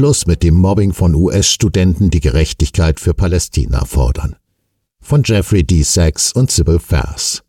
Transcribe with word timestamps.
Schluss 0.00 0.26
mit 0.26 0.42
dem 0.42 0.54
Mobbing 0.54 0.94
von 0.94 1.14
US-Studenten, 1.14 2.08
die 2.08 2.20
Gerechtigkeit 2.20 2.98
für 2.98 3.12
Palästina 3.12 3.84
fordern. 3.84 4.36
Von 5.02 5.24
Jeffrey 5.26 5.62
D. 5.62 5.82
Sachs 5.82 6.32
und 6.32 6.50
Sybil 6.50 6.78
Fass. 6.78 7.42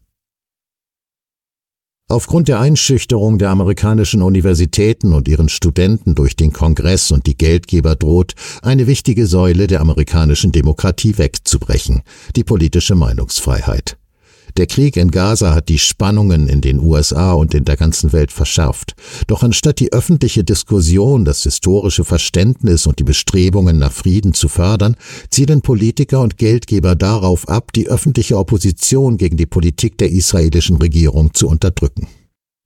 Aufgrund 2.09 2.49
der 2.49 2.59
Einschüchterung 2.59 3.37
der 3.37 3.51
amerikanischen 3.51 4.21
Universitäten 4.21 5.13
und 5.13 5.29
ihren 5.29 5.47
Studenten 5.47 6.13
durch 6.13 6.35
den 6.35 6.51
Kongress 6.51 7.11
und 7.11 7.25
die 7.25 7.37
Geldgeber 7.37 7.95
droht, 7.95 8.33
eine 8.61 8.85
wichtige 8.85 9.27
Säule 9.27 9.67
der 9.67 9.79
amerikanischen 9.79 10.51
Demokratie 10.51 11.17
wegzubrechen, 11.17 12.01
die 12.35 12.43
politische 12.43 12.95
Meinungsfreiheit. 12.95 13.97
Der 14.57 14.67
Krieg 14.67 14.97
in 14.97 15.11
Gaza 15.11 15.53
hat 15.53 15.69
die 15.69 15.79
Spannungen 15.79 16.47
in 16.47 16.61
den 16.61 16.79
USA 16.79 17.33
und 17.33 17.53
in 17.53 17.65
der 17.65 17.77
ganzen 17.77 18.13
Welt 18.13 18.31
verschärft. 18.31 18.95
Doch 19.27 19.43
anstatt 19.43 19.79
die 19.79 19.93
öffentliche 19.93 20.43
Diskussion, 20.43 21.25
das 21.25 21.43
historische 21.43 22.03
Verständnis 22.03 22.87
und 22.87 22.99
die 22.99 23.03
Bestrebungen 23.03 23.79
nach 23.79 23.91
Frieden 23.91 24.33
zu 24.33 24.47
fördern, 24.47 24.95
zielen 25.29 25.61
Politiker 25.61 26.21
und 26.21 26.37
Geldgeber 26.37 26.95
darauf 26.95 27.47
ab, 27.47 27.71
die 27.73 27.87
öffentliche 27.87 28.37
Opposition 28.37 29.17
gegen 29.17 29.37
die 29.37 29.45
Politik 29.45 29.97
der 29.97 30.11
israelischen 30.11 30.77
Regierung 30.77 31.33
zu 31.33 31.47
unterdrücken. 31.47 32.07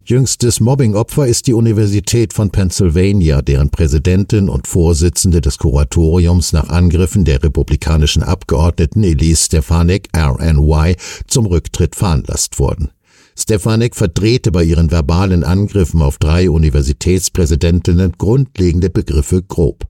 Jüngstes 0.07 0.59
Mobbingopfer 0.59 1.25
ist 1.25 1.47
die 1.47 1.55
Universität 1.55 2.31
von 2.31 2.51
Pennsylvania, 2.51 3.41
deren 3.41 3.71
Präsidentin 3.71 4.49
und 4.49 4.67
Vorsitzende 4.67 5.41
des 5.41 5.57
Kuratoriums 5.57 6.53
nach 6.53 6.69
Angriffen 6.69 7.25
der 7.25 7.41
republikanischen 7.41 8.21
Abgeordneten 8.21 9.03
Elise 9.03 9.45
Stefanik, 9.45 10.09
RNY, 10.15 10.95
zum 11.25 11.47
Rücktritt 11.47 11.95
veranlasst 11.95 12.59
wurden. 12.59 12.91
Stefanik 13.35 13.95
verdrehte 13.95 14.51
bei 14.51 14.63
ihren 14.63 14.91
verbalen 14.91 15.43
Angriffen 15.43 16.03
auf 16.03 16.19
drei 16.19 16.51
Universitätspräsidentinnen 16.51 18.11
grundlegende 18.19 18.91
Begriffe 18.91 19.41
grob. 19.41 19.87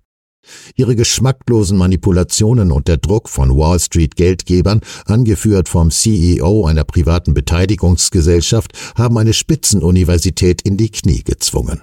Ihre 0.76 0.96
geschmacklosen 0.96 1.78
Manipulationen 1.78 2.72
und 2.72 2.88
der 2.88 2.98
Druck 2.98 3.30
von 3.30 3.58
Wall 3.58 3.80
Street 3.80 4.16
Geldgebern, 4.16 4.82
angeführt 5.06 5.70
vom 5.70 5.92
CEO 5.92 6.66
einer 6.66 6.84
privaten 6.84 7.34
Beteiligungsgesellschaft, 7.34 8.74
haben 8.96 9.18
eine 9.18 9.34
Spitzenuniversität 9.34 10.62
in 10.62 10.78
die 10.78 10.90
Knie 10.90 11.24
gezwungen. 11.24 11.82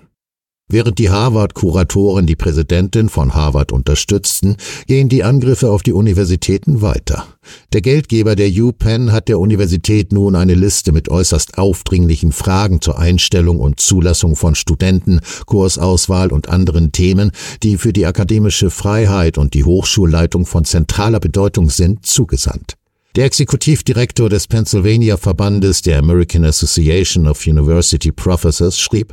Während 0.73 0.99
die 0.99 1.11
Harvard-Kuratoren 1.11 2.27
die 2.27 2.35
Präsidentin 2.35 3.11
von 3.11 3.35
Harvard 3.35 3.73
unterstützten, 3.73 4.57
gehen 4.87 5.11
die 5.11 5.23
Angriffe 5.23 5.71
auf 5.71 5.83
die 5.83 5.93
Universitäten 5.93 6.81
weiter. 6.81 7.27
Der 7.75 7.83
Geldgeber 7.83 8.37
der 8.37 8.49
UPenn 8.49 9.13
hat 9.13 9.29
der 9.29 9.39
Universität 9.39 10.13
nun 10.13 10.35
eine 10.35 10.55
Liste 10.55 10.93
mit 10.93 11.11
äußerst 11.11 11.59
aufdringlichen 11.59 12.33
Fragen 12.33 12.81
zur 12.81 12.99
Einstellung 12.99 13.61
und 13.61 13.81
Zulassung 13.81 14.35
von 14.35 14.55
Studenten, 14.55 15.21
Kursauswahl 15.45 16.33
und 16.33 16.49
anderen 16.49 16.91
Themen, 16.91 17.33
die 17.63 17.77
für 17.77 17.93
die 17.93 18.07
akademische 18.07 18.71
Freiheit 18.71 19.37
und 19.37 19.53
die 19.53 19.65
Hochschulleitung 19.65 20.47
von 20.47 20.65
zentraler 20.65 21.21
Bedeutung 21.21 21.69
sind, 21.69 22.07
zugesandt. 22.07 22.77
Der 23.15 23.27
Exekutivdirektor 23.27 24.31
des 24.31 24.47
Pennsylvania 24.47 25.19
Verbandes 25.19 25.83
der 25.83 25.99
American 25.99 26.47
Association 26.47 27.29
of 27.29 27.47
University 27.47 28.11
Professors 28.11 28.81
schrieb, 28.81 29.13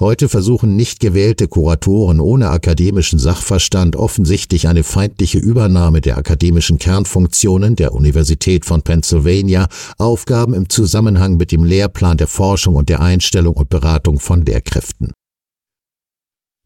Heute 0.00 0.28
versuchen 0.28 0.76
nicht 0.76 1.00
gewählte 1.00 1.48
Kuratoren 1.48 2.20
ohne 2.20 2.50
akademischen 2.50 3.18
Sachverstand 3.18 3.96
offensichtlich 3.96 4.68
eine 4.68 4.84
feindliche 4.84 5.38
Übernahme 5.38 6.00
der 6.00 6.18
akademischen 6.18 6.78
Kernfunktionen 6.78 7.74
der 7.74 7.92
Universität 7.92 8.64
von 8.64 8.82
Pennsylvania, 8.82 9.66
Aufgaben 9.98 10.54
im 10.54 10.68
Zusammenhang 10.68 11.36
mit 11.36 11.50
dem 11.50 11.64
Lehrplan 11.64 12.16
der 12.16 12.28
Forschung 12.28 12.76
und 12.76 12.88
der 12.88 13.00
Einstellung 13.00 13.54
und 13.54 13.70
Beratung 13.70 14.20
von 14.20 14.46
Lehrkräften. 14.46 15.10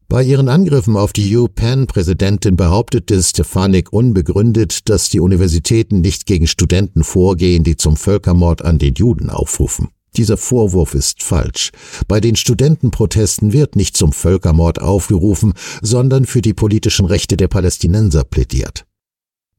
Bei 0.07 0.21
ihren 0.21 0.47
Angriffen 0.47 0.95
auf 0.95 1.11
die 1.11 1.35
UPenn-Präsidentin 1.35 2.55
behauptete 2.55 3.23
Stefanik 3.23 3.91
unbegründet, 3.91 4.87
dass 4.89 5.09
die 5.09 5.19
Universitäten 5.19 6.01
nicht 6.01 6.27
gegen 6.27 6.45
Studenten 6.45 7.03
vorgehen, 7.03 7.63
die 7.63 7.77
zum 7.77 7.97
Völkermord 7.97 8.63
an 8.63 8.77
den 8.77 8.93
Juden 8.93 9.31
aufrufen. 9.31 9.89
Dieser 10.15 10.37
Vorwurf 10.37 10.93
ist 10.93 11.23
falsch. 11.23 11.71
Bei 12.07 12.19
den 12.19 12.35
Studentenprotesten 12.35 13.53
wird 13.53 13.75
nicht 13.75 13.97
zum 13.97 14.13
Völkermord 14.13 14.81
aufgerufen, 14.81 15.53
sondern 15.81 16.25
für 16.25 16.41
die 16.41 16.53
politischen 16.53 17.05
Rechte 17.05 17.37
der 17.37 17.47
Palästinenser 17.47 18.23
plädiert. 18.23 18.85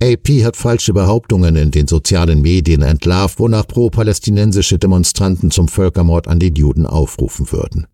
AP 0.03 0.45
hat 0.45 0.57
falsche 0.57 0.93
Behauptungen 0.93 1.57
in 1.57 1.71
den 1.71 1.87
sozialen 1.87 2.43
Medien 2.43 2.83
entlarvt, 2.83 3.39
wonach 3.39 3.67
pro-palästinensische 3.67 4.79
Demonstranten 4.79 5.51
zum 5.51 5.69
Völkermord 5.69 6.29
an 6.29 6.41
den 6.41 6.55
Juden 6.57 6.87
aufrufen 6.87 7.51
würden. 7.53 7.87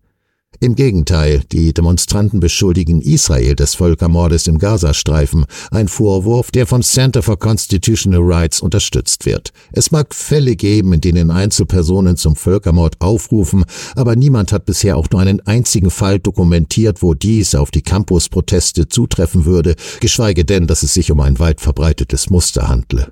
Im 0.59 0.75
Gegenteil, 0.75 1.41
die 1.51 1.73
Demonstranten 1.73 2.39
beschuldigen 2.39 3.01
Israel 3.01 3.55
des 3.55 3.73
Völkermordes 3.73 4.45
im 4.45 4.59
Gazastreifen, 4.59 5.45
ein 5.71 5.87
Vorwurf, 5.87 6.51
der 6.51 6.67
vom 6.67 6.83
Center 6.83 7.23
for 7.23 7.39
Constitutional 7.39 8.21
Rights 8.21 8.59
unterstützt 8.59 9.25
wird. 9.25 9.53
Es 9.71 9.89
mag 9.89 10.13
Fälle 10.13 10.55
geben, 10.55 10.93
in 10.93 11.01
denen 11.01 11.31
Einzelpersonen 11.31 12.15
zum 12.15 12.35
Völkermord 12.35 12.99
aufrufen, 12.99 13.63
aber 13.95 14.15
niemand 14.15 14.51
hat 14.51 14.65
bisher 14.65 14.97
auch 14.97 15.09
nur 15.09 15.21
einen 15.21 15.39
einzigen 15.47 15.89
Fall 15.89 16.19
dokumentiert, 16.19 17.01
wo 17.01 17.15
dies 17.15 17.55
auf 17.55 17.71
die 17.71 17.81
Campusproteste 17.81 18.87
zutreffen 18.87 19.45
würde, 19.45 19.75
geschweige 19.99 20.45
denn, 20.45 20.67
dass 20.67 20.83
es 20.83 20.93
sich 20.93 21.11
um 21.11 21.21
ein 21.21 21.39
weit 21.39 21.59
verbreitetes 21.59 22.29
Muster 22.29 22.67
handle. 22.67 23.11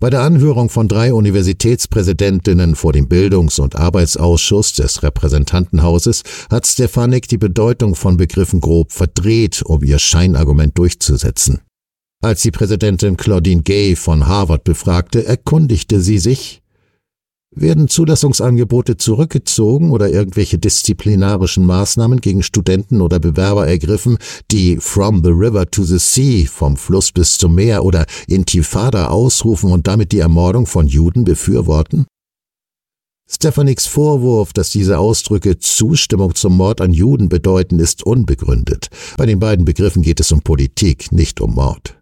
Bei 0.00 0.10
der 0.10 0.22
Anhörung 0.22 0.68
von 0.68 0.86
drei 0.86 1.12
Universitätspräsidentinnen 1.12 2.76
vor 2.76 2.92
dem 2.92 3.08
Bildungs- 3.08 3.58
und 3.58 3.74
Arbeitsausschuss 3.74 4.74
des 4.74 5.02
Repräsentantenhauses 5.02 6.22
hat 6.50 6.68
Stefanik 6.68 7.26
die 7.26 7.36
Bedeutung 7.36 7.96
von 7.96 8.16
Begriffen 8.16 8.60
grob 8.60 8.92
verdreht, 8.92 9.60
um 9.64 9.82
ihr 9.82 9.98
Scheinargument 9.98 10.78
durchzusetzen. 10.78 11.62
Als 12.22 12.42
die 12.42 12.52
Präsidentin 12.52 13.16
Claudine 13.16 13.62
Gay 13.62 13.96
von 13.96 14.28
Harvard 14.28 14.62
befragte, 14.62 15.26
erkundigte 15.26 16.00
sie 16.00 16.18
sich, 16.18 16.62
werden 17.50 17.88
Zulassungsangebote 17.88 18.96
zurückgezogen 18.96 19.90
oder 19.90 20.08
irgendwelche 20.08 20.58
disziplinarischen 20.58 21.64
Maßnahmen 21.64 22.20
gegen 22.20 22.42
Studenten 22.42 23.00
oder 23.00 23.18
Bewerber 23.18 23.66
ergriffen, 23.66 24.18
die 24.50 24.76
From 24.78 25.22
the 25.24 25.30
River 25.30 25.70
to 25.70 25.82
the 25.82 25.98
Sea, 25.98 26.46
vom 26.46 26.76
Fluss 26.76 27.12
bis 27.12 27.38
zum 27.38 27.54
Meer 27.54 27.84
oder 27.84 28.06
Intifada 28.26 29.08
ausrufen 29.08 29.72
und 29.72 29.86
damit 29.86 30.12
die 30.12 30.20
Ermordung 30.20 30.66
von 30.66 30.86
Juden 30.86 31.24
befürworten? 31.24 32.06
Stephaniks 33.30 33.86
Vorwurf, 33.86 34.54
dass 34.54 34.70
diese 34.70 34.98
Ausdrücke 34.98 35.58
Zustimmung 35.58 36.34
zum 36.34 36.56
Mord 36.56 36.80
an 36.80 36.94
Juden 36.94 37.28
bedeuten, 37.28 37.78
ist 37.78 38.02
unbegründet. 38.02 38.88
Bei 39.18 39.26
den 39.26 39.38
beiden 39.38 39.66
Begriffen 39.66 40.02
geht 40.02 40.18
es 40.20 40.32
um 40.32 40.40
Politik, 40.40 41.12
nicht 41.12 41.42
um 41.42 41.54
Mord. 41.54 41.97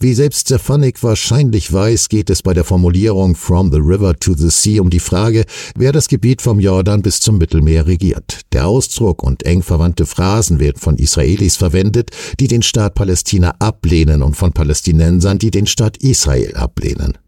Wie 0.00 0.14
selbst 0.14 0.46
Stefanik 0.46 1.02
wahrscheinlich 1.02 1.72
weiß, 1.72 2.08
geht 2.08 2.30
es 2.30 2.42
bei 2.42 2.54
der 2.54 2.62
Formulierung 2.62 3.34
From 3.34 3.72
the 3.72 3.80
River 3.80 4.14
to 4.14 4.32
the 4.32 4.48
Sea 4.48 4.80
um 4.80 4.90
die 4.90 5.00
Frage, 5.00 5.44
wer 5.74 5.90
das 5.90 6.06
Gebiet 6.06 6.40
vom 6.40 6.60
Jordan 6.60 7.02
bis 7.02 7.18
zum 7.18 7.36
Mittelmeer 7.36 7.88
regiert. 7.88 8.42
Der 8.52 8.68
Ausdruck 8.68 9.24
und 9.24 9.44
eng 9.44 9.64
verwandte 9.64 10.06
Phrasen 10.06 10.60
werden 10.60 10.78
von 10.78 10.98
Israelis 10.98 11.56
verwendet, 11.56 12.12
die 12.38 12.46
den 12.46 12.62
Staat 12.62 12.94
Palästina 12.94 13.56
ablehnen 13.58 14.22
und 14.22 14.36
von 14.36 14.52
Palästinensern, 14.52 15.40
die 15.40 15.50
den 15.50 15.66
Staat 15.66 15.96
Israel 15.96 16.54
ablehnen. 16.54 17.18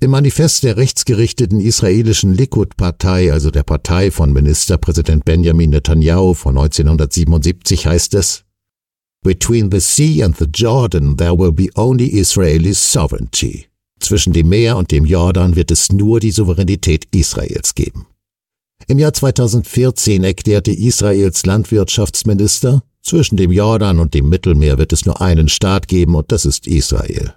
Im 0.00 0.12
Manifest 0.12 0.62
der 0.62 0.76
rechtsgerichteten 0.76 1.58
israelischen 1.58 2.32
Likud-Partei, 2.32 3.32
also 3.32 3.50
der 3.50 3.64
Partei 3.64 4.12
von 4.12 4.32
Ministerpräsident 4.32 5.24
Benjamin 5.24 5.70
Netanyahu 5.70 6.34
von 6.34 6.56
1977, 6.56 7.88
heißt 7.88 8.14
es, 8.14 8.44
Between 9.24 9.70
the 9.70 9.80
sea 9.80 10.22
and 10.22 10.36
the 10.36 10.46
Jordan 10.46 11.16
there 11.16 11.32
will 11.32 11.50
be 11.50 11.70
only 11.76 12.08
Israeli 12.12 12.74
sovereignty. 12.74 13.66
Zwischen 13.98 14.34
dem 14.34 14.50
Meer 14.50 14.76
und 14.76 14.90
dem 14.90 15.06
Jordan 15.06 15.56
wird 15.56 15.70
es 15.70 15.90
nur 15.90 16.20
die 16.20 16.30
Souveränität 16.30 17.06
Israels 17.10 17.74
geben. 17.74 18.06
Im 18.86 18.98
Jahr 18.98 19.14
2014 19.14 20.24
erklärte 20.24 20.72
Israels 20.72 21.46
Landwirtschaftsminister, 21.46 22.82
zwischen 23.00 23.38
dem 23.38 23.50
Jordan 23.50 23.98
und 23.98 24.12
dem 24.12 24.28
Mittelmeer 24.28 24.76
wird 24.76 24.92
es 24.92 25.06
nur 25.06 25.18
einen 25.22 25.48
Staat 25.48 25.88
geben 25.88 26.14
und 26.16 26.30
das 26.30 26.44
ist 26.44 26.66
Israel. 26.66 27.34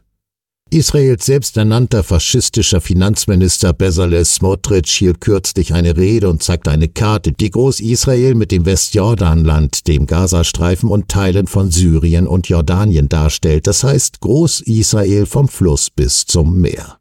Israels 0.69 1.25
selbsternannter 1.25 2.03
faschistischer 2.03 2.81
Finanzminister 2.81 3.71
Bezalel 3.71 4.25
Smotrich 4.25 4.91
hielt 4.91 5.21
kürzlich 5.21 5.73
eine 5.73 5.95
Rede 5.95 6.29
und 6.29 6.43
zeigte 6.43 6.71
eine 6.71 6.89
Karte, 6.89 7.31
die 7.31 7.51
Groß-Israel 7.51 8.35
mit 8.35 8.51
dem 8.51 8.65
Westjordanland, 8.65 9.87
dem 9.87 10.05
Gazastreifen 10.07 10.89
und 10.89 11.07
Teilen 11.07 11.47
von 11.47 11.71
Syrien 11.71 12.27
und 12.27 12.49
Jordanien 12.49 13.07
darstellt, 13.07 13.65
das 13.65 13.85
heißt 13.85 14.19
Groß-Israel 14.19 15.25
vom 15.25 15.47
Fluss 15.47 15.89
bis 15.89 16.25
zum 16.25 16.59
Meer. 16.59 16.97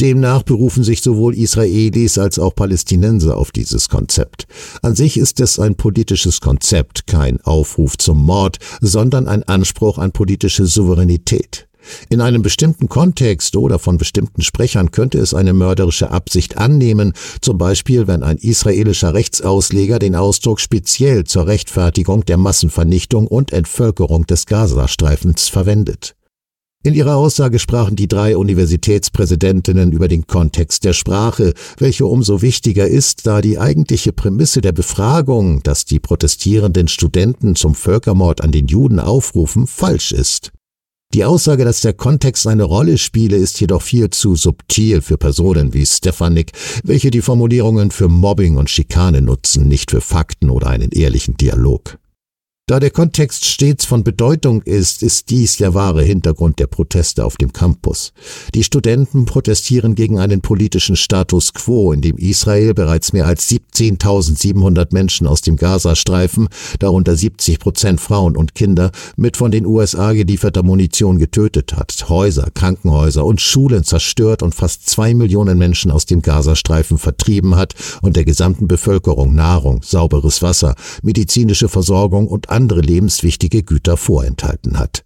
Demnach 0.00 0.42
berufen 0.44 0.82
sich 0.82 1.02
sowohl 1.02 1.34
Israelis 1.34 2.16
als 2.16 2.38
auch 2.38 2.54
Palästinenser 2.54 3.36
auf 3.36 3.50
dieses 3.50 3.88
Konzept. 3.88 4.46
An 4.80 4.94
sich 4.94 5.18
ist 5.18 5.40
es 5.40 5.58
ein 5.58 5.74
politisches 5.74 6.40
Konzept, 6.40 7.06
kein 7.06 7.40
Aufruf 7.42 7.98
zum 7.98 8.24
Mord, 8.24 8.58
sondern 8.80 9.28
ein 9.28 9.42
Anspruch 9.42 9.98
an 9.98 10.12
politische 10.12 10.66
Souveränität. 10.66 11.67
In 12.08 12.20
einem 12.20 12.42
bestimmten 12.42 12.88
Kontext 12.88 13.56
oder 13.56 13.78
von 13.78 13.98
bestimmten 13.98 14.42
Sprechern 14.42 14.90
könnte 14.90 15.18
es 15.18 15.34
eine 15.34 15.52
mörderische 15.52 16.10
Absicht 16.10 16.58
annehmen, 16.58 17.12
zum 17.40 17.58
Beispiel 17.58 18.06
wenn 18.06 18.22
ein 18.22 18.38
israelischer 18.38 19.14
Rechtsausleger 19.14 19.98
den 19.98 20.14
Ausdruck 20.14 20.60
speziell 20.60 21.24
zur 21.24 21.46
Rechtfertigung 21.46 22.24
der 22.24 22.36
Massenvernichtung 22.36 23.26
und 23.26 23.52
Entvölkerung 23.52 24.26
des 24.26 24.46
Gazastreifens 24.46 25.48
verwendet. 25.48 26.14
In 26.84 26.94
ihrer 26.94 27.16
Aussage 27.16 27.58
sprachen 27.58 27.96
die 27.96 28.06
drei 28.06 28.36
Universitätspräsidentinnen 28.36 29.90
über 29.90 30.06
den 30.06 30.28
Kontext 30.28 30.84
der 30.84 30.92
Sprache, 30.92 31.52
welche 31.76 32.06
umso 32.06 32.40
wichtiger 32.40 32.86
ist, 32.86 33.26
da 33.26 33.40
die 33.40 33.58
eigentliche 33.58 34.12
Prämisse 34.12 34.60
der 34.60 34.70
Befragung, 34.70 35.60
dass 35.64 35.84
die 35.86 35.98
protestierenden 35.98 36.86
Studenten 36.86 37.56
zum 37.56 37.74
Völkermord 37.74 38.42
an 38.42 38.52
den 38.52 38.68
Juden 38.68 39.00
aufrufen, 39.00 39.66
falsch 39.66 40.12
ist. 40.12 40.52
Die 41.14 41.24
Aussage, 41.24 41.64
dass 41.64 41.80
der 41.80 41.94
Kontext 41.94 42.46
eine 42.46 42.64
Rolle 42.64 42.98
spiele, 42.98 43.36
ist 43.36 43.58
jedoch 43.60 43.80
viel 43.80 44.10
zu 44.10 44.36
subtil 44.36 45.00
für 45.00 45.16
Personen 45.16 45.72
wie 45.72 45.86
Stefanik, 45.86 46.52
welche 46.84 47.10
die 47.10 47.22
Formulierungen 47.22 47.90
für 47.90 48.08
Mobbing 48.08 48.58
und 48.58 48.68
Schikane 48.68 49.22
nutzen, 49.22 49.68
nicht 49.68 49.90
für 49.90 50.02
Fakten 50.02 50.50
oder 50.50 50.66
einen 50.66 50.90
ehrlichen 50.90 51.38
Dialog. 51.38 51.98
Da 52.68 52.80
der 52.80 52.90
Kontext 52.90 53.46
stets 53.46 53.86
von 53.86 54.04
Bedeutung 54.04 54.60
ist, 54.60 55.02
ist 55.02 55.30
dies 55.30 55.56
der 55.56 55.72
wahre 55.72 56.02
Hintergrund 56.02 56.58
der 56.58 56.66
Proteste 56.66 57.24
auf 57.24 57.38
dem 57.38 57.54
Campus. 57.54 58.12
Die 58.54 58.62
Studenten 58.62 59.24
protestieren 59.24 59.94
gegen 59.94 60.18
einen 60.18 60.42
politischen 60.42 60.94
Status 60.94 61.54
quo, 61.54 61.92
in 61.92 62.02
dem 62.02 62.18
Israel 62.18 62.74
bereits 62.74 63.14
mehr 63.14 63.24
als 63.24 63.48
17.700 63.48 64.88
Menschen 64.92 65.26
aus 65.26 65.40
dem 65.40 65.56
Gazastreifen, 65.56 66.48
darunter 66.78 67.16
70 67.16 67.58
Prozent 67.58 68.02
Frauen 68.02 68.36
und 68.36 68.54
Kinder, 68.54 68.90
mit 69.16 69.38
von 69.38 69.50
den 69.50 69.64
USA 69.64 70.12
gelieferter 70.12 70.62
Munition 70.62 71.16
getötet 71.16 71.74
hat, 71.74 72.10
Häuser, 72.10 72.50
Krankenhäuser 72.52 73.24
und 73.24 73.40
Schulen 73.40 73.82
zerstört 73.82 74.42
und 74.42 74.54
fast 74.54 74.90
zwei 74.90 75.14
Millionen 75.14 75.56
Menschen 75.56 75.90
aus 75.90 76.04
dem 76.04 76.20
Gazastreifen 76.20 76.98
vertrieben 76.98 77.56
hat 77.56 77.74
und 78.02 78.14
der 78.14 78.26
gesamten 78.26 78.68
Bevölkerung 78.68 79.34
Nahrung, 79.34 79.80
sauberes 79.82 80.42
Wasser, 80.42 80.74
medizinische 81.02 81.70
Versorgung 81.70 82.28
und 82.28 82.50
andere 82.58 82.80
lebenswichtige 82.80 83.62
Güter 83.62 83.96
vorenthalten 83.96 84.80
hat. 84.80 85.04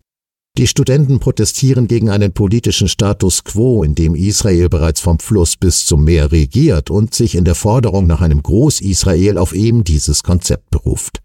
Die 0.56 0.66
Studenten 0.66 1.20
protestieren 1.20 1.87
gegen 1.87 2.08
einen 2.08 2.32
politischen 2.32 2.88
Status 2.88 3.44
quo, 3.44 3.82
in 3.82 3.94
dem 3.94 4.14
Israel 4.14 4.70
bereits 4.70 5.00
vom 5.00 5.19
Fluss 5.19 5.58
bis 5.58 5.84
zum 5.84 6.04
Meer 6.04 6.32
regiert 6.32 6.90
und 6.90 7.14
sich 7.14 7.34
in 7.34 7.44
der 7.44 7.54
Forderung 7.54 8.06
nach 8.06 8.22
einem 8.22 8.43
Groß-Israel 8.43 9.37
auf 9.37 9.54
eben 9.54 9.84
dieses 9.84 10.22
Konzept 10.22 10.70
beruft. 10.70 11.22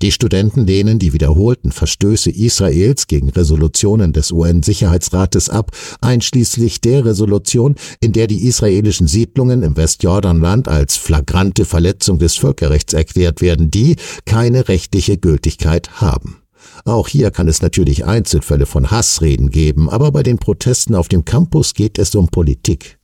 Die 0.00 0.12
Studenten 0.12 0.64
lehnen 0.64 1.00
die 1.00 1.12
wiederholten 1.12 1.72
Verstöße 1.72 2.30
Israels 2.30 3.08
gegen 3.08 3.30
Resolutionen 3.30 4.12
des 4.12 4.30
UN-Sicherheitsrates 4.30 5.50
ab, 5.50 5.72
einschließlich 6.00 6.80
der 6.80 7.04
Resolution, 7.04 7.74
in 8.00 8.12
der 8.12 8.28
die 8.28 8.46
israelischen 8.46 9.08
Siedlungen 9.08 9.64
im 9.64 9.76
Westjordanland 9.76 10.68
als 10.68 10.96
flagrante 10.96 11.64
Verletzung 11.64 12.20
des 12.20 12.36
Völkerrechts 12.36 12.92
erklärt 12.92 13.40
werden, 13.40 13.72
die 13.72 13.96
keine 14.24 14.68
rechtliche 14.68 15.18
Gültigkeit 15.18 16.00
haben. 16.00 16.42
Auch 16.84 17.08
hier 17.08 17.32
kann 17.32 17.48
es 17.48 17.60
natürlich 17.60 18.04
Einzelfälle 18.04 18.66
von 18.66 18.92
Hassreden 18.92 19.50
geben, 19.50 19.90
aber 19.90 20.12
bei 20.12 20.22
den 20.22 20.38
Protesten 20.38 20.94
auf 20.94 21.08
dem 21.08 21.24
Campus 21.24 21.74
geht 21.74 21.98
es 21.98 22.14
um 22.14 22.28
Politik. 22.28 22.98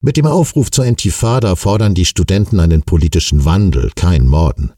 Mit 0.00 0.16
dem 0.16 0.26
Aufruf 0.26 0.72
zur 0.72 0.84
Intifada 0.84 1.54
fordern 1.54 1.94
die 1.94 2.04
Studenten 2.04 2.58
einen 2.58 2.82
politischen 2.82 3.44
Wandel, 3.44 3.92
kein 3.94 4.26
Morden. 4.26 4.72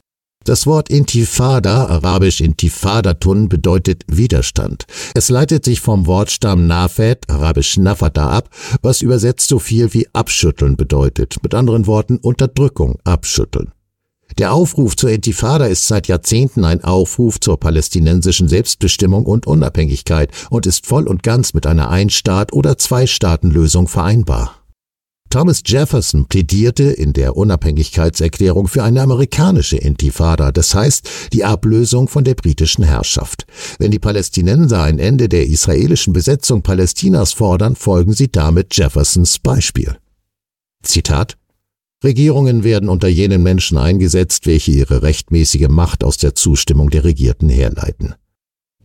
Das 0.45 0.67
Wort 0.67 0.91
Intifada, 0.91 1.87
arabisch 1.87 2.43
Intifadatun, 2.43 3.49
bedeutet 3.49 4.05
Widerstand. 4.09 4.85
Es 5.15 5.31
leitet 5.31 5.65
sich 5.65 5.81
vom 5.81 6.07
Wortstamm 6.07 6.67
Nafet, 6.67 7.31
arabisch 7.31 7.79
Nafata 7.79 8.29
ab, 8.29 8.51
was 8.83 9.01
übersetzt 9.01 9.49
so 9.49 9.59
viel 9.59 9.95
wie 9.95 10.07
abschütteln 10.13 10.77
bedeutet. 10.77 11.39
Mit 11.43 11.55
anderen 11.55 11.87
Worten 11.87 12.19
Unterdrückung, 12.19 12.99
abschütteln. 13.05 13.73
Der 14.37 14.53
Aufruf 14.53 14.97
zur 14.97 15.11
Intifada 15.11 15.65
ist 15.65 15.89
seit 15.89 16.09
Jahrzehnten 16.09 16.65
ein 16.65 16.85
Aufruf 16.85 17.41
zur 17.41 17.59
palästinensischen 17.59 18.49
Selbstbestimmung 18.49 19.25
und 19.25 19.47
Unabhängigkeit 19.47 20.31
und 20.51 20.67
ist 20.67 20.85
voll 20.85 21.07
und 21.07 21.23
ganz 21.23 21.55
mit 21.55 21.67
einer 21.67 21.89
Ein-Staat- 21.89 22.53
oder 22.53 22.77
Zwei-Staaten-Lösung 22.77 23.89
vereinbar. 23.89 24.64
Thomas 25.35 25.63
Jefferson 25.67 26.27
plädierte 26.27 26.85
in 26.85 27.13
der 27.13 27.37
Unabhängigkeitserklärung 27.37 28.69
für 28.69 28.85
eine 28.85 29.03
amerikanische 29.03 29.77
Intifada, 29.77 30.53
das 30.53 30.77
heißt 30.77 31.11
die 31.33 31.43
Ablösung 31.43 32.07
von 32.07 32.23
der 32.23 32.35
britischen 32.37 32.85
Herrschaft. 32.85 33.45
Wenn 33.81 33.91
die 33.91 33.99
Palästinenser 33.99 34.85
ein 34.85 35.01
Ende 35.01 35.29
der 35.29 35.49
israelischen 35.49 36.13
Besetzung 36.13 36.63
Palästinas 36.63 37.33
fordern, 37.33 37.75
folgen 37.75 38.13
sie 38.13 38.31
damit 38.31 38.77
Jeffersons 38.77 39.41
Beispiel. 39.41 39.99
Zitat 40.85 41.37
Regierungen 42.05 42.63
werden 42.63 42.89
unter 42.89 43.09
jenen 43.09 43.43
Menschen 43.43 43.77
eingesetzt, 43.77 44.47
welche 44.47 44.71
ihre 44.71 45.03
rechtmäßige 45.03 45.67
Macht 45.69 46.05
aus 46.05 46.17
der 46.17 46.37
Zustimmung 46.37 46.91
der 46.91 47.03
Regierten 47.03 47.49
herleiten. 47.49 48.15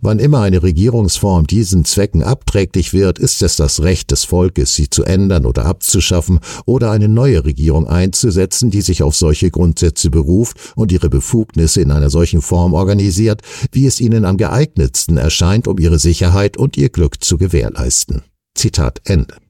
Wann 0.01 0.19
immer 0.19 0.41
eine 0.41 0.63
Regierungsform 0.63 1.45
diesen 1.45 1.83
Zwecken 1.83 2.23
abträglich 2.23 2.93
wird, 2.93 3.19
ist 3.19 3.41
es 3.41 3.57
das 3.57 3.81
Recht 3.81 4.11
des 4.11 4.23
Volkes, 4.23 4.73
sie 4.73 4.89
zu 4.89 5.03
ändern 5.03 5.45
oder 5.45 5.65
abzuschaffen 5.65 6.39
oder 6.65 6.91
eine 6.91 7.09
neue 7.09 7.43
Regierung 7.43 7.85
einzusetzen, 7.87 8.71
die 8.71 8.81
sich 8.81 9.03
auf 9.03 9.15
solche 9.15 9.51
Grundsätze 9.51 10.09
beruft 10.09 10.57
und 10.77 10.93
ihre 10.93 11.09
Befugnisse 11.09 11.81
in 11.81 11.91
einer 11.91 12.09
solchen 12.09 12.41
Form 12.41 12.73
organisiert, 12.73 13.41
wie 13.73 13.87
es 13.87 13.99
ihnen 13.99 14.23
am 14.23 14.37
geeignetsten 14.37 15.17
erscheint, 15.17 15.67
um 15.67 15.77
ihre 15.77 15.99
Sicherheit 15.99 16.55
und 16.55 16.77
ihr 16.77 16.89
Glück 16.89 17.21
zu 17.21 17.37
gewährleisten. 17.37 18.21
Zitat 18.55 19.01
Ende. 19.03 19.48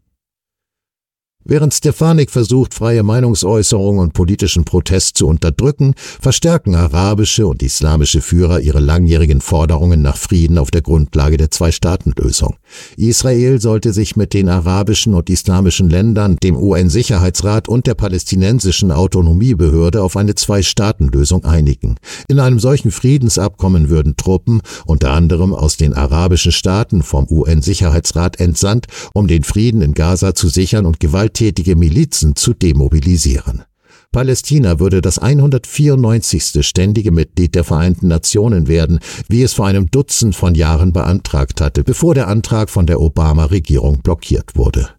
Während 1.49 1.73
Stefanik 1.73 2.29
versucht, 2.29 2.75
freie 2.75 3.01
Meinungsäußerung 3.01 3.97
und 3.97 4.13
politischen 4.13 4.65
Protest 4.65 5.17
zu 5.17 5.25
unterdrücken, 5.25 5.95
verstärken 5.97 6.75
arabische 6.75 7.47
und 7.47 7.63
islamische 7.63 8.21
Führer 8.21 8.59
ihre 8.59 8.79
langjährigen 8.79 9.41
Forderungen 9.41 10.03
nach 10.03 10.15
Frieden 10.15 10.59
auf 10.59 10.69
der 10.69 10.83
Grundlage 10.83 11.37
der 11.37 11.49
Zwei-Staaten-Lösung. 11.49 12.57
Israel 12.97 13.59
sollte 13.59 13.93
sich 13.93 14.15
mit 14.15 14.35
den 14.35 14.47
arabischen 14.47 15.15
und 15.15 15.27
islamischen 15.27 15.89
Ländern, 15.89 16.35
dem 16.35 16.55
UN-Sicherheitsrat 16.55 17.67
und 17.67 17.87
der 17.87 17.95
palästinensischen 17.95 18.91
Autonomiebehörde 18.91 20.03
auf 20.03 20.17
eine 20.17 20.35
Zwei-Staaten-Lösung 20.35 21.45
einigen. 21.45 21.95
In 22.27 22.39
einem 22.39 22.59
solchen 22.59 22.91
Friedensabkommen 22.91 23.89
würden 23.89 24.17
Truppen, 24.17 24.61
unter 24.85 25.13
anderem 25.13 25.55
aus 25.55 25.77
den 25.77 25.95
arabischen 25.95 26.51
Staaten, 26.51 27.01
vom 27.01 27.25
UN-Sicherheitsrat 27.27 28.39
entsandt, 28.39 28.85
um 29.13 29.27
den 29.27 29.43
Frieden 29.43 29.81
in 29.81 29.95
Gaza 29.95 30.35
zu 30.35 30.47
sichern 30.47 30.85
und 30.85 30.99
Gewalt 30.99 31.38
gewalttätige 31.39 31.77
Milizen 31.77 32.35
zu 32.35 32.53
demobilisieren. 32.53 33.63
Palästina 34.11 34.79
würde 34.79 35.01
das 35.01 35.19
194. 35.19 36.65
ständige 36.65 37.11
Mitglied 37.11 37.55
der 37.55 37.63
Vereinten 37.63 38.07
Nationen 38.07 38.67
werden, 38.67 38.99
wie 39.29 39.43
es 39.43 39.53
vor 39.53 39.67
einem 39.67 39.89
Dutzend 39.89 40.35
von 40.35 40.55
Jahren 40.55 40.91
beantragt 40.91 41.61
hatte, 41.61 41.83
bevor 41.83 42.13
der 42.13 42.27
Antrag 42.27 42.69
von 42.69 42.87
der 42.87 42.99
Obama-Regierung 42.99 44.01
blockiert 44.01 44.55
wurde. 44.55 44.89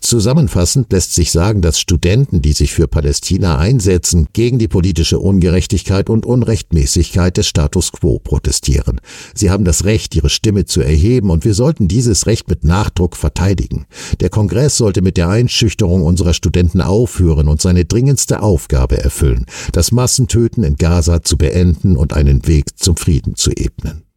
Zusammenfassend 0.00 0.92
lässt 0.92 1.14
sich 1.14 1.30
sagen, 1.30 1.62
dass 1.62 1.78
Studenten, 1.78 2.42
die 2.42 2.52
sich 2.52 2.72
für 2.72 2.88
Palästina 2.88 3.58
einsetzen, 3.58 4.28
gegen 4.32 4.58
die 4.58 4.68
politische 4.68 5.18
Ungerechtigkeit 5.18 6.10
und 6.10 6.26
Unrechtmäßigkeit 6.26 7.36
des 7.36 7.46
Status 7.46 7.92
quo 7.92 8.18
protestieren. 8.18 9.00
Sie 9.34 9.50
haben 9.50 9.64
das 9.64 9.84
Recht, 9.84 10.14
ihre 10.14 10.30
Stimme 10.30 10.64
zu 10.64 10.80
erheben, 10.80 11.30
und 11.30 11.44
wir 11.44 11.54
sollten 11.54 11.88
dieses 11.88 12.26
Recht 12.26 12.48
mit 12.48 12.64
Nachdruck 12.64 13.16
verteidigen. 13.16 13.86
Der 14.20 14.30
Kongress 14.30 14.76
sollte 14.76 15.02
mit 15.02 15.16
der 15.16 15.28
Einschüchterung 15.28 16.02
unserer 16.02 16.34
Studenten 16.34 16.80
aufhören 16.80 17.48
und 17.48 17.60
seine 17.60 17.84
dringendste 17.84 18.42
Aufgabe 18.42 18.98
erfüllen, 18.98 19.46
das 19.72 19.92
Massentöten 19.92 20.64
in 20.64 20.76
Gaza 20.76 21.22
zu 21.22 21.36
beenden 21.36 21.96
und 21.96 22.12
einen 22.12 22.46
Weg 22.46 22.78
zum 22.78 22.96
Frieden 22.96 23.36
zu 23.36 23.50
ebnen. 23.52 24.09